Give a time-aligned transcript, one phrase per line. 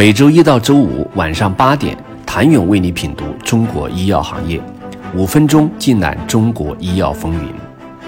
[0.00, 4.58] 每周一到周五晚上八点，谭勇为你品读中国医药行业，
[5.14, 7.52] 五分钟尽览中国医药风云。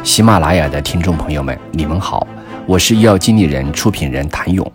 [0.03, 2.27] 喜马拉雅的听众朋友们，你们好，
[2.65, 4.73] 我是医药经理人、出品人谭勇。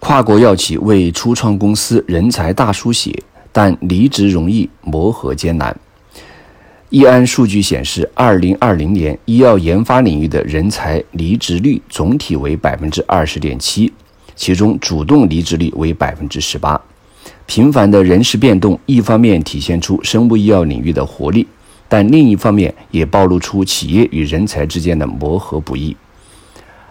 [0.00, 3.22] 跨国药企为初创公司人才大书写，
[3.52, 5.76] 但离职容易，磨合艰难。
[6.88, 13.92] 易安数据显示，二零二零年医药研发领域的人才离职率总体为百分之二十点七。
[14.36, 16.80] 其中主动离职率为百分之十八，
[17.46, 21.46] 频繁的人事变动，一方面体现出生物医药领域的活力，
[21.88, 25.96] 但另一方面也暴露出企业与人才之间的磨合不易。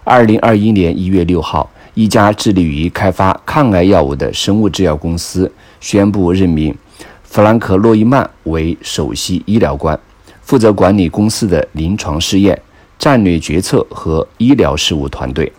[0.03, 6.75] 二零二一年一月六号，一家致力于开发抗癌药物的生物制药公司宣布任命
[7.23, 9.97] 弗兰克·洛伊曼为首席医疗官，
[10.41, 12.59] 负责管理公司的临床试验、
[12.99, 15.51] 战略决策和医疗事务团队。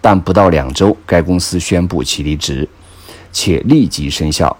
[0.00, 2.68] 但不到两周，该公司宣布其离职，
[3.32, 4.56] 且立即生效。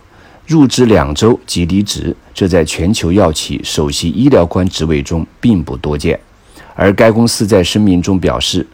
[0.46, 6.18] 入职两周即离职，这在全球药企首席医疗官职位中并不多见。
[6.74, 8.66] 而该公司在声明中表示，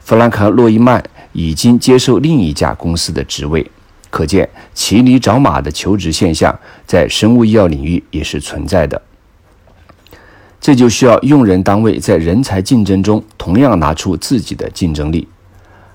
[0.00, 3.68] 弗兰克·洛伊曼已经接受另一家公司的职位。
[4.10, 6.54] 可见，骑驴找马的求职现象
[6.86, 9.00] 在生物医药领域也是存在的。
[10.60, 15.26] 这就需要用人单位在人才竞争中同样拿出自己的竞争力。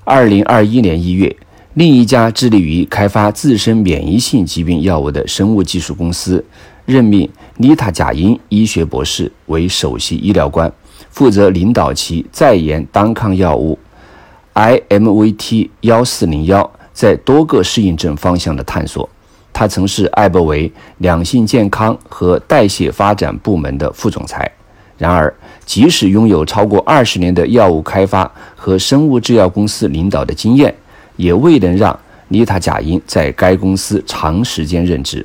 [0.09, 1.35] 二零二一年一月，
[1.73, 6.41] 另一家致力于开发自身免疫性疾病药物的生物技术公司
[6.85, 10.71] 任命妮塔·贾因医学博士为首席医疗官，
[11.09, 13.77] 负责领导其在研单抗药物
[14.53, 19.09] IMVT 幺四零幺在多个适应症方向的探索。
[19.51, 24.49] 他曾是艾伯维两性健康和代谢发展部门的副总裁。
[24.97, 25.35] 然而，
[25.67, 30.73] 即使拥有超过二十年的药物开发和生物制药公司领导的经验，
[31.17, 35.23] 也未能让妮塔·贾因在该公司长时间任职。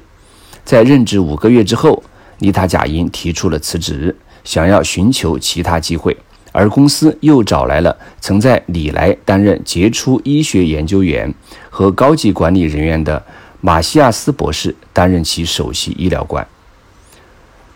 [0.64, 2.02] 在任职五个月之后，
[2.38, 6.16] 妮塔·贾因提出了辞职，想要寻求其他机会。
[6.50, 11.32] 而公司又找来了曾在里莱担任杰出医学研究员
[11.70, 13.24] 和高级管理人员的
[13.60, 16.46] 马西亚斯博士担任其首席医疗官。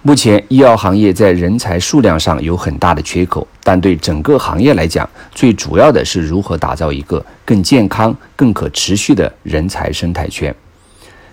[0.06, 10.54] 目前，医药行业在人才数量上有很大的缺口，但对整个行业来讲，最主要的是如何打造一个更健康、更可持续的人才生态圈。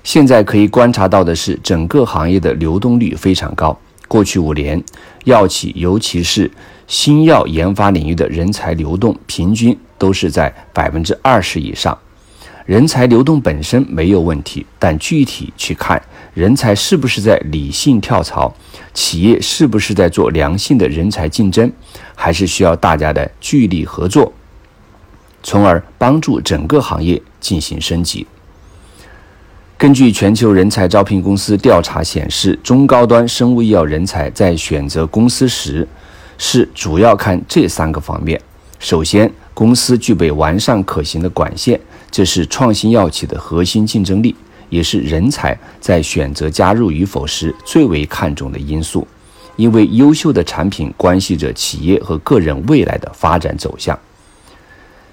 [0.03, 3.79] 现在可以观察到的是，整个行业的流动率非常高。
[4.07, 4.84] 过去五年，
[5.25, 6.50] 药企尤其是
[6.88, 11.95] 新药研发领域的人才流动平均都是在百分之二十以上。
[12.66, 16.01] 人才流动本身没有问题，但具体去看，
[16.34, 18.53] 人才是不是在理性跳槽，
[18.94, 21.69] 企业是不是在做良性的人才竞争，
[22.16, 24.31] 还是需要大家的聚力合作，
[25.44, 28.25] 从而帮助整个行业进行升级。
[29.78, 35.85] 根据全球人才招聘公司调查显示，中高端生物医药人才在选择公司时，
[36.38, 38.40] 是主要看这三个方面。
[38.79, 41.78] 首先，公司具备完善可行的管线，
[42.13, 44.35] 这是创新药企的核心竞争力，
[44.69, 49.07] 也是人才在选择加入与否时最为看重的因素。
[49.56, 53.97] 因为优秀的产品关系着企业和个人未来的发展走向。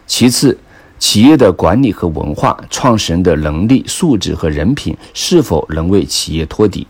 [0.07, 0.59] 其次，
[0.99, 6.87] 企业的管理和文化、创始人的能力、素质和人品是否能为企业托底。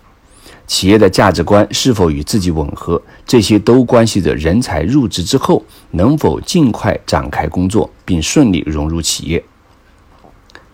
[0.66, 9.41] 企业的价值观是否与自己吻合，这些都关系着人才入职之后能否尽快展开工作，并顺利融入企业。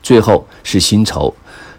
[0.06, 1.34] 最后是薪酬，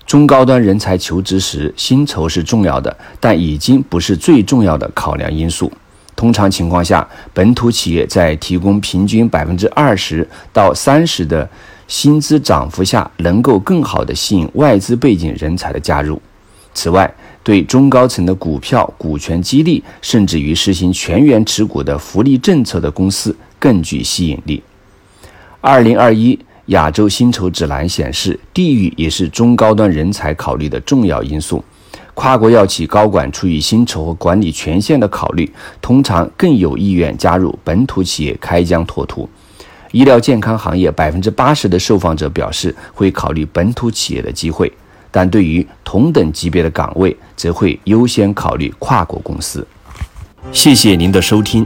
[0.06, 5.72] 中高端人才求职时，薪酬是重要的，但已经不是最重要的考量因素。
[6.14, 11.50] 通常情况下，本土企业在提供平均百分之二十到三十的
[11.88, 16.22] 薪资涨幅下，能够更好地吸引外资背景人才的加入。
[16.74, 17.10] 此外，
[17.44, 24.62] 对中高层的股票、股权激励，甚至于实行全员持股的福利政策的公司更具吸引力。
[25.62, 31.64] 二零二一亚洲薪酬指南显示，地域也是中高端人才考虑的重要因素。
[32.14, 35.50] 跨国药企高管出于薪酬和管理权限的考虑，
[35.82, 39.30] 通常更有意愿加入本土企业开疆拓土。
[39.92, 44.72] 医疗健康行业百分之八十的受访者表示会考虑本土企业的机会。
[45.10, 49.66] 但对于同等级别的岗位，则会优先考虑跨国公司。
[50.52, 51.66] 谢谢您的收听。